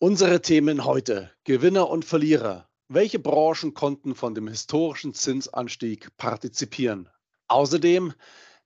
[0.00, 1.32] Unsere Themen heute.
[1.42, 2.68] Gewinner und Verlierer.
[2.86, 7.08] Welche Branchen konnten von dem historischen Zinsanstieg partizipieren?
[7.48, 8.14] Außerdem,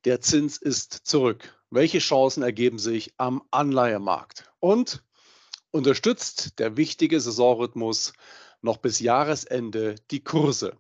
[0.04, 1.58] der Zins ist zurück.
[1.70, 4.52] Welche Chancen ergeben sich am Anleihemarkt?
[4.60, 5.02] Und
[5.70, 8.12] unterstützt der wichtige Saisonrhythmus
[8.60, 10.76] noch bis Jahresende die Kurse?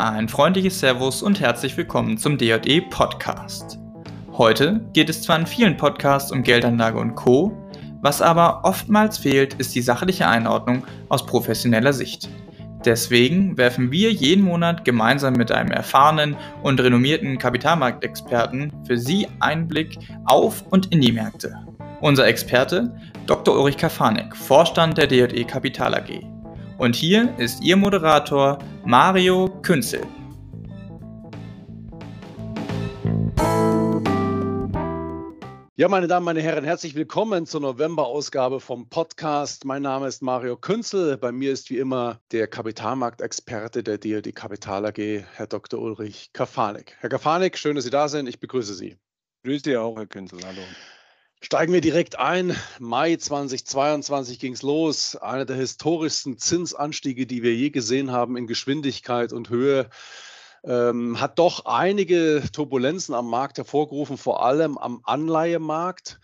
[0.00, 3.80] Ein freundliches Servus und herzlich willkommen zum DJE Podcast.
[4.32, 7.52] Heute geht es zwar in vielen Podcasts um Geldanlage und Co.,
[8.00, 12.28] was aber oftmals fehlt, ist die sachliche Einordnung aus professioneller Sicht.
[12.84, 19.66] Deswegen werfen wir jeden Monat gemeinsam mit einem erfahrenen und renommierten Kapitalmarktexperten für Sie einen
[19.66, 21.56] Blick auf und in die Märkte.
[22.00, 22.94] Unser Experte
[23.26, 23.56] Dr.
[23.56, 26.37] Ulrich Kafanek, Vorstand der DJE Kapital AG.
[26.78, 30.06] Und hier ist Ihr Moderator Mario Künzel.
[35.74, 39.64] Ja, meine Damen, meine Herren, herzlich willkommen zur November-Ausgabe vom Podcast.
[39.64, 41.16] Mein Name ist Mario Künzel.
[41.16, 45.80] Bei mir ist wie immer der Kapitalmarktexperte der DLD Kapital AG, Herr Dr.
[45.80, 46.96] Ulrich Kafanik.
[47.00, 48.28] Herr Kafanik, schön, dass Sie da sind.
[48.28, 48.96] Ich begrüße Sie.
[49.42, 50.38] Grüße Sie auch, Herr Künzel.
[50.44, 50.62] Hallo.
[51.40, 52.56] Steigen wir direkt ein.
[52.80, 55.14] Mai 2022 ging es los.
[55.14, 59.88] Einer der historischsten Zinsanstiege, die wir je gesehen haben in Geschwindigkeit und Höhe.
[60.64, 66.18] Ähm, hat doch einige Turbulenzen am Markt hervorgerufen, vor allem am Anleihemarkt,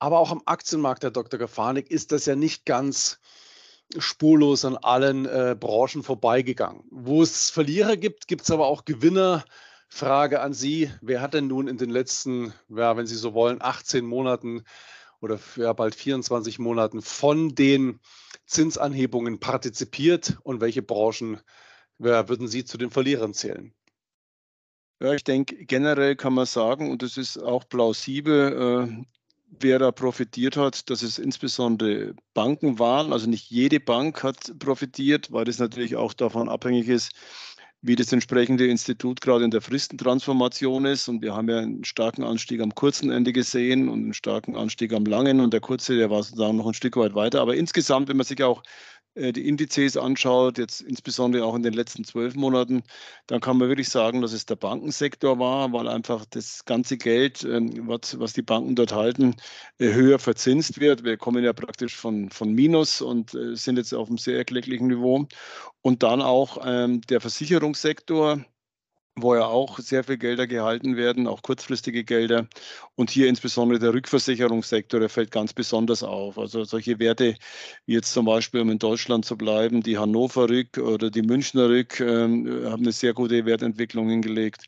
[0.00, 1.38] aber auch am Aktienmarkt, Herr Dr.
[1.38, 3.20] Gefanik, ist das ja nicht ganz
[3.96, 6.82] spurlos an allen äh, Branchen vorbeigegangen.
[6.90, 9.44] Wo es Verlierer gibt, gibt es aber auch Gewinner.
[9.88, 13.62] Frage an Sie, wer hat denn nun in den letzten, ja, wenn Sie so wollen,
[13.62, 14.64] 18 Monaten
[15.20, 18.00] oder ja, bald 24 Monaten von den
[18.46, 21.40] Zinsanhebungen partizipiert und welche Branchen
[21.98, 23.74] ja, würden Sie zu den Verlierern zählen?
[25.00, 29.04] Ja, ich denke, generell kann man sagen, und das ist auch plausibel, äh,
[29.60, 33.12] wer da profitiert hat, dass es insbesondere Banken waren.
[33.12, 37.12] Also nicht jede Bank hat profitiert, weil das natürlich auch davon abhängig ist,
[37.86, 41.08] wie das entsprechende Institut gerade in der Fristentransformation ist.
[41.08, 44.92] Und wir haben ja einen starken Anstieg am kurzen Ende gesehen und einen starken Anstieg
[44.92, 45.40] am langen.
[45.40, 47.40] Und der kurze, der war sozusagen noch ein Stück weit weiter.
[47.40, 48.64] Aber insgesamt, wenn man sich auch
[49.16, 52.82] die Indizes anschaut, jetzt insbesondere auch in den letzten zwölf Monaten,
[53.26, 57.42] dann kann man wirklich sagen, dass es der Bankensektor war, weil einfach das ganze Geld,
[57.44, 59.34] ähm, was, was die Banken dort halten,
[59.78, 61.04] äh, höher verzinst wird.
[61.04, 64.88] Wir kommen ja praktisch von, von Minus und äh, sind jetzt auf einem sehr erklecklichen
[64.88, 65.26] Niveau.
[65.82, 68.44] Und dann auch ähm, der Versicherungssektor,
[69.18, 72.46] wo ja auch sehr viel Gelder gehalten werden, auch kurzfristige Gelder.
[72.96, 76.38] Und hier insbesondere der Rückversicherungssektor, der fällt ganz besonders auf.
[76.38, 77.34] Also solche Werte
[77.86, 81.68] wie jetzt zum Beispiel, um in Deutschland zu bleiben, die Hannover Rück oder die Münchner
[81.70, 84.64] Rück ähm, haben eine sehr gute Wertentwicklung hingelegt.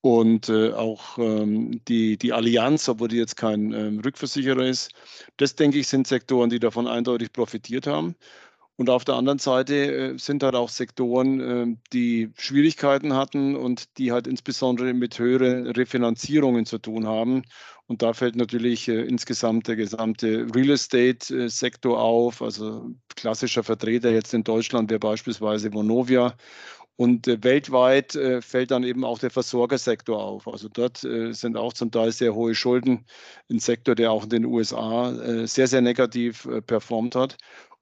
[0.00, 4.92] Und äh, auch ähm, die, die Allianz, obwohl die jetzt kein ähm, Rückversicherer ist,
[5.38, 8.14] das denke ich, sind Sektoren, die davon eindeutig profitiert haben.
[8.76, 9.74] Und auf der anderen Seite
[10.14, 15.68] äh, sind halt auch Sektoren, äh, die Schwierigkeiten hatten und die halt insbesondere mit höheren
[15.68, 17.42] Refinanzierungen zu tun haben.
[17.86, 22.42] Und da fällt natürlich äh, insgesamt der gesamte Real Estate-Sektor auf.
[22.42, 26.34] Also klassischer Vertreter jetzt in Deutschland wäre beispielsweise Vonovia.
[26.96, 30.48] Und äh, weltweit äh, fällt dann eben auch der Versorgersektor auf.
[30.48, 33.04] Also dort äh, sind auch zum Teil sehr hohe Schulden.
[33.50, 37.36] Ein Sektor, der auch in den USA sehr, sehr negativ performt hat.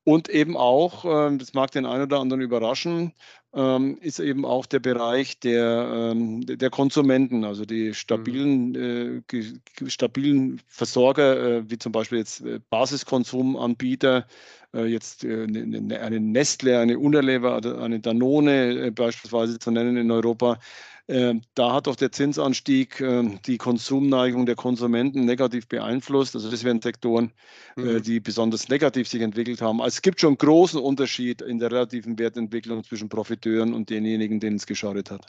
[0.04, 3.12] Und eben auch, ähm, das mag den einen oder anderen überraschen,
[3.54, 9.88] ähm, ist eben auch der Bereich der, ähm, der Konsumenten, also die stabilen, mhm.
[9.88, 14.26] stabilen Versorger, äh, wie zum Beispiel jetzt äh, Basiskonsumanbieter,
[14.74, 20.58] äh, jetzt eine Nestle, eine Unilever, eine Danone beispielsweise zu nennen in Europa,
[21.06, 26.34] da hat doch der Zinsanstieg ähm, die Konsumneigung der Konsumenten negativ beeinflusst.
[26.36, 27.32] Also das wären Sektoren,
[27.76, 28.02] äh, mhm.
[28.02, 29.80] die besonders negativ sich entwickelt haben.
[29.80, 34.38] Also es gibt schon einen großen Unterschied in der relativen Wertentwicklung zwischen Profiteuren und denjenigen,
[34.38, 35.26] denen es geschadet hat.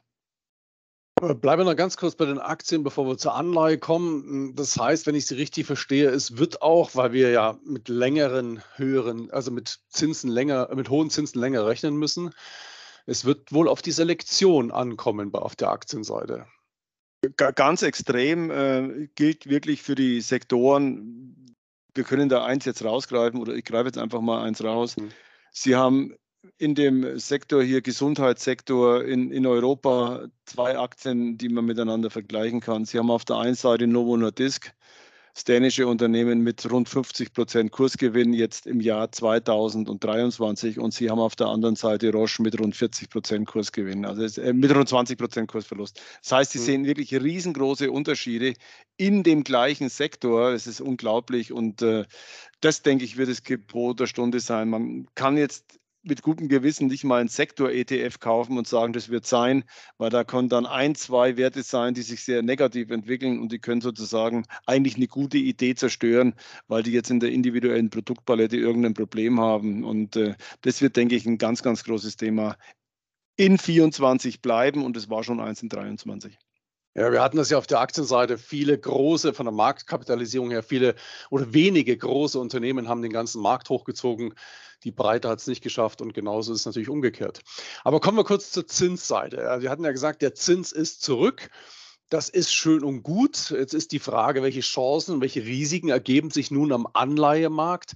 [1.22, 4.24] Äh, bleiben wir noch ganz kurz bei den Aktien, bevor wir zur Anleihe kommen.
[4.24, 7.88] Hm, das heißt, wenn ich Sie richtig verstehe, es wird auch, weil wir ja mit
[7.90, 12.31] längeren, höheren, also mit Zinsen länger, mit hohen Zinsen länger rechnen müssen,
[13.06, 16.46] es wird wohl auf die Selektion ankommen auf der Aktienseite.
[17.38, 21.56] Ganz extrem äh, gilt wirklich für die Sektoren,
[21.96, 24.98] wir können da eins jetzt rausgreifen oder ich greife jetzt einfach mal eins raus.
[24.98, 25.10] Mhm.
[25.52, 26.16] Sie haben
[26.58, 32.84] in dem Sektor hier, Gesundheitssektor in, in Europa, zwei Aktien, die man miteinander vergleichen kann.
[32.86, 34.74] Sie haben auf der einen Seite Novo Nordisk,
[35.33, 41.19] das dänische Unternehmen mit rund 50 Prozent Kursgewinn jetzt im Jahr 2023 und Sie haben
[41.19, 45.18] auf der anderen Seite Roche mit rund 40 Prozent Kursgewinn, also äh, mit rund 20
[45.18, 46.00] Prozent Kursverlust.
[46.21, 46.63] Das heißt, Sie mhm.
[46.63, 48.53] sehen wirklich riesengroße Unterschiede
[48.97, 50.51] in dem gleichen Sektor.
[50.51, 52.06] Es ist unglaublich und äh,
[52.62, 54.69] das, denke ich, wird das Gebot der Stunde sein.
[54.69, 59.26] Man kann jetzt mit gutem Gewissen nicht mal einen Sektor-ETF kaufen und sagen, das wird
[59.26, 59.64] sein,
[59.98, 63.60] weil da können dann ein, zwei Werte sein, die sich sehr negativ entwickeln und die
[63.60, 66.36] können sozusagen eigentlich eine gute Idee zerstören,
[66.68, 69.84] weil die jetzt in der individuellen Produktpalette irgendein Problem haben.
[69.84, 72.58] Und äh, das wird, denke ich, ein ganz, ganz großes Thema
[73.36, 76.38] in 24 bleiben und es war schon eins in 23.
[76.96, 78.38] Ja, wir hatten das ja auf der Aktienseite.
[78.38, 80.94] Viele große, von der Marktkapitalisierung her, viele
[81.32, 84.36] oder wenige große Unternehmen haben den ganzen Markt hochgezogen.
[84.83, 87.41] Die Breite hat es nicht geschafft und genauso ist es natürlich umgekehrt.
[87.83, 89.38] Aber kommen wir kurz zur Zinsseite.
[89.59, 91.50] Wir hatten ja gesagt, der Zins ist zurück.
[92.09, 93.50] Das ist schön und gut.
[93.50, 97.94] Jetzt ist die Frage, welche Chancen, welche Risiken ergeben sich nun am Anleihemarkt.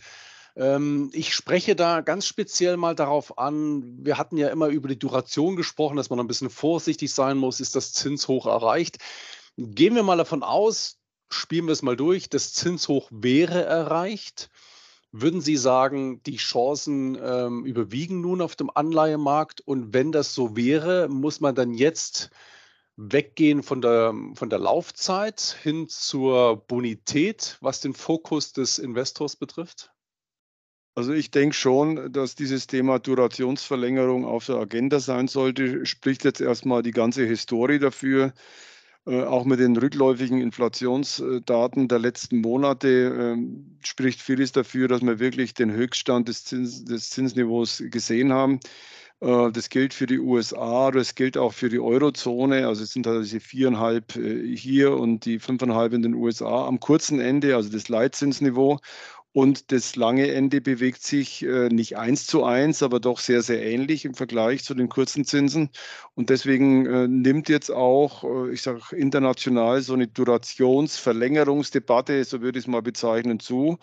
[0.58, 4.98] Ähm, ich spreche da ganz speziell mal darauf an, wir hatten ja immer über die
[4.98, 8.98] Duration gesprochen, dass man ein bisschen vorsichtig sein muss, ist das Zinshoch erreicht.
[9.56, 10.98] Gehen wir mal davon aus,
[11.30, 14.50] spielen wir es mal durch, das Zinshoch wäre erreicht.
[15.20, 19.62] Würden Sie sagen, die Chancen ähm, überwiegen nun auf dem Anleihemarkt?
[19.62, 22.30] Und wenn das so wäre, muss man dann jetzt
[22.98, 29.92] weggehen von der, von der Laufzeit hin zur Bonität, was den Fokus des Investors betrifft?
[30.94, 35.86] Also ich denke schon, dass dieses Thema Durationsverlängerung auf der Agenda sein sollte.
[35.88, 38.34] Spricht jetzt erstmal die ganze Historie dafür.
[39.08, 43.38] Äh, auch mit den rückläufigen Inflationsdaten der letzten Monate äh,
[43.82, 48.60] spricht vieles dafür, dass wir wirklich den Höchststand des, Zins, des Zinsniveaus gesehen haben.
[49.22, 52.68] Äh, das gilt für die USA, das gilt auch für die Eurozone.
[52.68, 56.82] Also es sind halt diese viereinhalb äh, hier und die fünfeinhalb in den USA am
[56.82, 58.80] kurzen Ende, also das Leitzinsniveau.
[59.38, 63.64] Und das lange Ende bewegt sich äh, nicht eins zu eins, aber doch sehr, sehr
[63.64, 65.70] ähnlich im Vergleich zu den kurzen Zinsen.
[66.16, 72.58] Und deswegen äh, nimmt jetzt auch, äh, ich sage international, so eine Durationsverlängerungsdebatte, so würde
[72.58, 73.78] ich es mal bezeichnen, zu.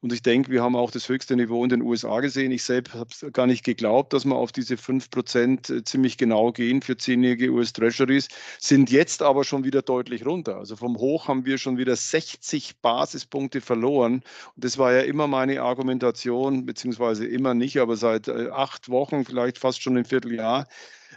[0.00, 2.52] Und ich denke, wir haben auch das höchste Niveau in den USA gesehen.
[2.52, 6.82] Ich selbst habe gar nicht geglaubt, dass wir auf diese 5% äh, ziemlich genau gehen
[6.82, 8.28] für zehnjährige US-Treasuries,
[8.60, 10.56] sind jetzt aber schon wieder deutlich runter.
[10.56, 14.22] Also vom Hoch haben wir schon wieder 60 Basispunkte verloren.
[14.54, 19.24] Und das war ja immer meine Argumentation, beziehungsweise immer nicht, aber seit äh, acht Wochen,
[19.24, 20.66] vielleicht fast schon ein Vierteljahr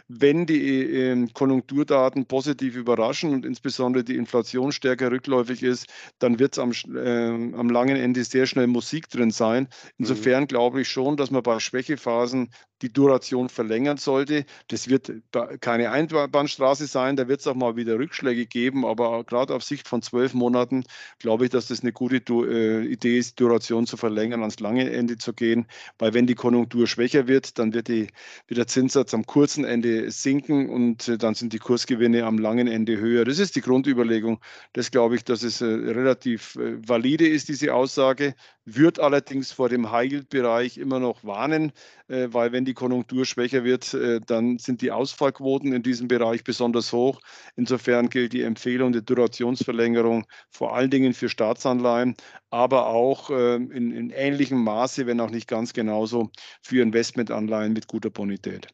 [0.08, 5.86] wenn die äh, Konjunkturdaten positiv überraschen und insbesondere die Inflation stärker rückläufig ist,
[6.18, 9.68] dann wird es am, äh, am langen Ende sehr schnell Musik drin sein.
[9.98, 10.48] Insofern mhm.
[10.48, 12.50] glaube ich schon, dass man bei Schwächephasen
[12.82, 14.44] die Duration verlängern sollte.
[14.68, 15.12] Das wird
[15.60, 19.88] keine Einbahnstraße sein, da wird es auch mal wieder Rückschläge geben, aber gerade auf Sicht
[19.88, 20.84] von zwölf Monaten
[21.18, 25.16] glaube ich, dass das eine gute äh, Idee ist, Duration zu verlängern, ans lange Ende
[25.16, 25.66] zu gehen,
[25.98, 28.08] weil wenn die Konjunktur schwächer wird, dann wird, die,
[28.48, 32.66] wird der Zinssatz am kurzen Ende sinken und äh, dann sind die Kursgewinne am langen
[32.66, 33.24] Ende höher.
[33.24, 34.40] Das ist die Grundüberlegung.
[34.72, 38.34] Das glaube ich, dass es äh, relativ valide ist, diese Aussage,
[38.64, 41.72] wird allerdings vor dem High-Yield-Bereich immer noch warnen,
[42.08, 46.92] weil wenn die Konjunktur schwächer wird, äh, dann sind die Ausfallquoten in diesem Bereich besonders
[46.92, 47.20] hoch.
[47.56, 52.14] Insofern gilt die Empfehlung der Durationsverlängerung vor allen Dingen für Staatsanleihen,
[52.50, 56.30] aber auch ähm, in, in ähnlichem Maße, wenn auch nicht ganz genauso,
[56.62, 58.68] für Investmentanleihen mit guter Bonität.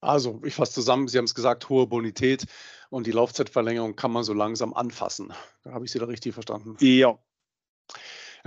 [0.00, 2.44] Also, ich fasse zusammen, Sie haben es gesagt, hohe Bonität
[2.90, 5.32] und die Laufzeitverlängerung kann man so langsam anfassen.
[5.64, 6.76] Habe ich Sie da richtig verstanden.
[6.80, 7.18] Ja,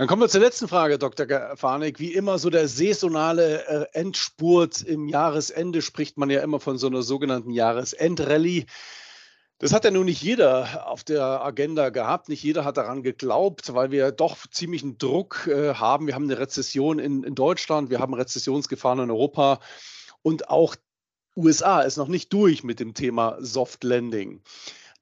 [0.00, 1.58] dann kommen wir zur letzten Frage, Dr.
[1.58, 2.00] Farnig.
[2.00, 6.86] Wie immer so der saisonale äh, Endspurt im Jahresende spricht man ja immer von so
[6.86, 8.64] einer sogenannten Jahresendrallye.
[9.58, 12.30] Das hat ja nun nicht jeder auf der Agenda gehabt.
[12.30, 16.06] Nicht jeder hat daran geglaubt, weil wir doch ziemlichen Druck äh, haben.
[16.06, 19.60] Wir haben eine Rezession in, in Deutschland, wir haben Rezessionsgefahren in Europa
[20.22, 20.76] und auch
[21.36, 24.40] USA ist noch nicht durch mit dem Thema Soft Landing.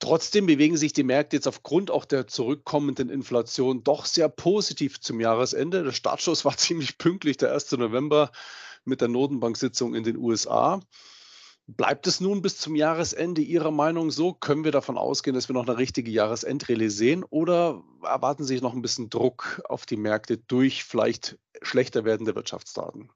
[0.00, 5.21] Trotzdem bewegen sich die Märkte jetzt aufgrund auch der zurückkommenden Inflation doch sehr positiv zum
[5.21, 5.83] Jahresende.
[5.83, 7.73] Der Startschuss war ziemlich pünktlich, der 1.
[7.73, 8.31] November
[8.85, 10.81] mit der Notenbank-Sitzung in den USA.
[11.67, 14.33] Bleibt es nun bis zum Jahresende Ihrer Meinung so?
[14.33, 17.25] Können wir davon ausgehen, dass wir noch eine richtige Jahresendrallye sehen?
[17.25, 23.11] Oder erwarten Sie noch ein bisschen Druck auf die Märkte durch vielleicht schlechter werdende Wirtschaftsdaten?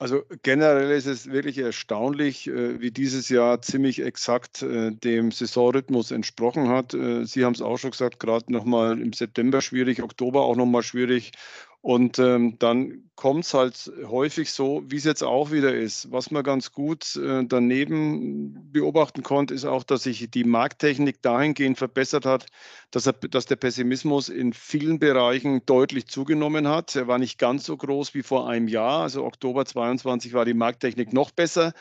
[0.00, 6.10] Also generell ist es wirklich erstaunlich, äh, wie dieses Jahr ziemlich exakt äh, dem Saisonrhythmus
[6.10, 6.94] entsprochen hat.
[6.94, 10.82] Äh, Sie haben es auch schon gesagt, gerade nochmal im September schwierig, Oktober auch nochmal
[10.82, 11.32] schwierig
[11.82, 16.12] Und ähm, dann kommt es halt häufig so, wie es jetzt auch wieder ist.
[16.12, 21.78] Was man ganz gut äh, daneben beobachten konnte, ist auch, dass sich die Markttechnik dahingehend
[21.78, 22.46] verbessert hat,
[22.90, 26.96] dass, er, dass der Pessimismus in vielen Bereichen deutlich zugenommen hat.
[26.96, 29.00] Er war nicht ganz so groß wie vor einem Jahr.
[29.02, 31.72] Also Oktober 22 war die Markttechnik noch besser.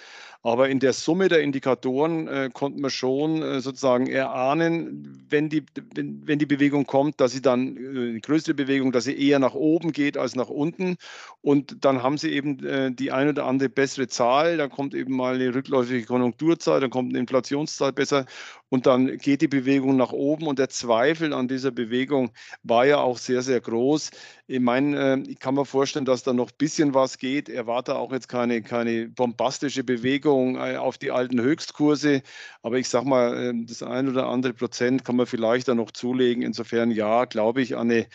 [0.41, 5.65] Aber in der Summe der Indikatoren äh, konnten wir schon äh, sozusagen erahnen, wenn die,
[5.93, 9.39] wenn, wenn die Bewegung kommt, dass sie dann, äh, die größte Bewegung, dass sie eher
[9.39, 10.95] nach oben geht als nach unten.
[11.41, 14.55] Und dann haben sie eben äh, die ein oder andere bessere Zahl.
[14.55, 18.25] Dann kommt eben mal eine rückläufige Konjunkturzahl, dann kommt eine Inflationszahl besser
[18.69, 20.47] und dann geht die Bewegung nach oben.
[20.47, 22.31] Und der Zweifel an dieser Bewegung
[22.63, 24.11] war ja auch sehr, sehr groß.
[24.47, 27.49] Ich meine, äh, ich kann mir vorstellen, dass da noch ein bisschen was geht.
[27.49, 32.21] Erwarte auch jetzt keine, keine bombastische Bewegung äh, auf die alten Höchstkurse.
[32.61, 36.43] Aber ich sage mal, das ein oder andere Prozent kann man vielleicht da noch zulegen.
[36.43, 38.07] Insofern ja, glaube ich, eine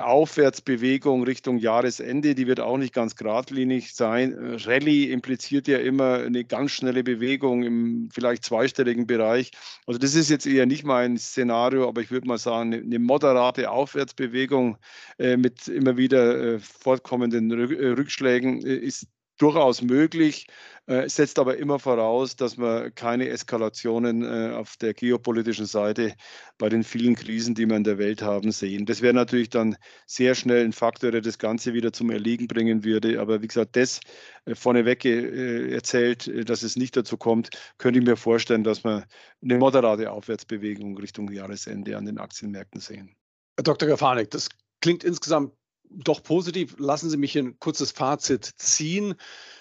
[0.00, 2.34] Aufwärtsbewegung Richtung Jahresende.
[2.34, 4.34] Die wird auch nicht ganz geradlinig sein.
[4.38, 9.50] Rallye impliziert ja immer eine ganz schnelle Bewegung im vielleicht zweistelligen Bereich.
[9.86, 13.70] Also das ist jetzt eher nicht mein Szenario, aber ich würde mal sagen, eine moderate
[13.70, 14.78] Aufwärtsbewegung
[15.18, 20.46] äh, mit immer wieder äh, fortkommenden äh, Rückschlägen ist durchaus möglich,
[20.86, 26.14] äh, setzt aber immer voraus, dass wir keine Eskalationen äh, auf der geopolitischen Seite
[26.58, 28.84] bei den vielen Krisen, die wir in der Welt haben, sehen.
[28.84, 29.76] Das wäre natürlich dann
[30.06, 33.20] sehr schnell ein Faktor, der das Ganze wieder zum Erliegen bringen würde.
[33.20, 34.00] Aber wie gesagt, das
[34.44, 38.84] äh, vorneweg äh, erzählt, äh, dass es nicht dazu kommt, könnte ich mir vorstellen, dass
[38.84, 39.06] wir
[39.42, 43.16] eine moderate Aufwärtsbewegung Richtung Jahresende an den Aktienmärkten sehen.
[43.56, 43.88] Herr Dr.
[43.88, 44.48] Gafanik, das
[44.80, 45.52] klingt insgesamt
[45.90, 46.76] doch positiv.
[46.78, 49.14] Lassen Sie mich ein kurzes Fazit ziehen.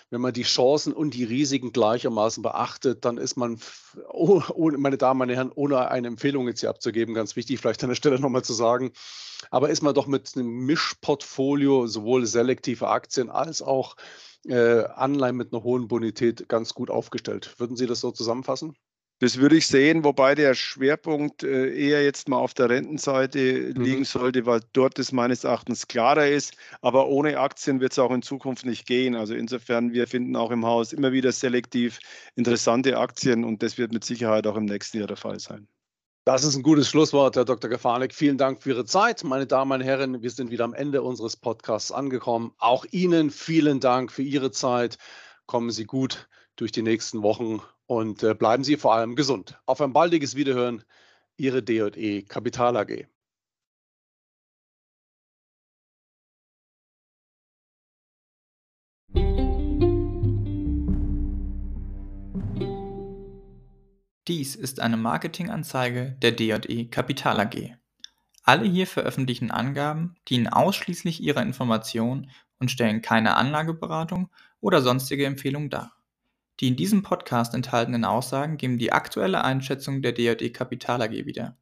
[0.09, 3.59] Wenn man die Chancen und die Risiken gleichermaßen beachtet, dann ist man,
[4.09, 4.43] oh,
[4.77, 7.95] meine Damen, meine Herren, ohne eine Empfehlung jetzt hier abzugeben, ganz wichtig, vielleicht an der
[7.95, 8.91] Stelle nochmal zu sagen,
[9.49, 13.95] aber ist man doch mit einem Mischportfolio, sowohl selektive Aktien als auch
[14.45, 17.55] äh, Anleihen mit einer hohen Bonität ganz gut aufgestellt.
[17.57, 18.75] Würden Sie das so zusammenfassen?
[19.23, 23.81] Das würde ich sehen, wobei der Schwerpunkt äh, eher jetzt mal auf der Rentenseite mhm.
[23.81, 26.57] liegen sollte, weil dort es meines Erachtens klarer ist.
[26.81, 29.15] Aber ohne Aktien wird es auch in Zukunft nicht gehen.
[29.15, 31.99] Also insofern, wir finden auch im Haus immer wieder selektiv
[32.35, 35.69] interessante Aktien und das wird mit Sicherheit auch im nächsten Jahr der Fall sein.
[36.25, 37.69] Das ist ein gutes Schlusswort, Herr Dr.
[37.69, 38.13] Gefahrnik.
[38.13, 39.23] Vielen Dank für Ihre Zeit.
[39.23, 42.51] Meine Damen und Herren, wir sind wieder am Ende unseres Podcasts angekommen.
[42.57, 44.97] Auch Ihnen vielen Dank für Ihre Zeit.
[45.45, 46.27] Kommen Sie gut
[46.57, 47.61] durch die nächsten Wochen
[47.93, 49.59] und äh, bleiben Sie vor allem gesund.
[49.65, 50.83] Auf ein baldiges Wiederhören,
[51.37, 53.07] Ihre DE Kapital AG.
[64.27, 67.75] Dies ist eine Marketinganzeige der DE Kapital AG.
[68.43, 74.29] Alle hier veröffentlichten Angaben dienen ausschließlich ihrer Information und stellen keine Anlageberatung
[74.61, 76.02] oder sonstige Empfehlung dar.
[76.63, 81.57] Die in diesem Podcast enthaltenen Aussagen geben die aktuelle Einschätzung der DJE Kapital AG wieder.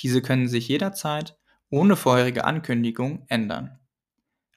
[0.00, 1.38] Diese können sich jederzeit
[1.68, 3.78] ohne vorherige Ankündigung ändern.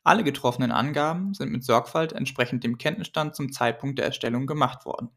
[0.04, 5.12] Alle getroffenen Angaben sind mit Sorgfalt entsprechend dem Kenntnisstand zum Zeitpunkt der Erstellung gemacht worden.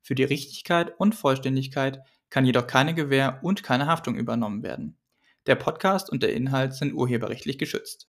[0.00, 2.00] Für die Richtigkeit und Vollständigkeit
[2.30, 4.96] kann jedoch keine Gewähr und keine Haftung übernommen werden.
[5.44, 8.02] Der Podcast und der Inhalt sind urheberrechtlich geschützt